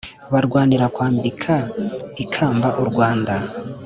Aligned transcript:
barwanira 0.33 0.85
kwambika 0.95 1.53
ikamba 2.23 2.69
u 2.81 2.83
rwanda 2.89 3.35